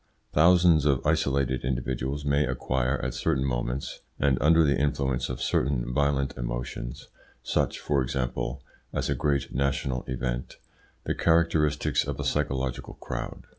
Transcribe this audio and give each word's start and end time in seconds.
Thousands 0.33 0.85
of 0.85 1.05
isolated 1.05 1.63
individuals 1.63 2.25
may 2.25 2.43
acquire 2.43 2.99
at 3.05 3.13
certain 3.13 3.43
moments, 3.45 3.99
and 4.17 4.39
under 4.41 4.63
the 4.63 4.75
influence 4.75 5.29
of 5.29 5.43
certain 5.43 5.93
violent 5.93 6.35
emotions 6.37 7.09
such, 7.43 7.79
for 7.79 8.01
example, 8.01 8.63
as 8.91 9.11
a 9.11 9.13
great 9.13 9.53
national 9.53 10.03
event 10.07 10.57
the 11.03 11.13
characteristics 11.13 12.03
of 12.07 12.19
a 12.19 12.23
psychological 12.23 12.95
crowd. 12.95 13.45